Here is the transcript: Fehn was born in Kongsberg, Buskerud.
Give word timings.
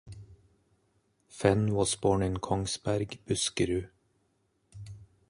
Fehn 1.29 1.73
was 1.75 1.93
born 1.95 2.23
in 2.23 2.37
Kongsberg, 2.39 3.19
Buskerud. 3.27 3.91